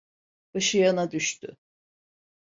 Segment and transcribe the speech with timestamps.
[0.53, 1.57] Başı yana düştü…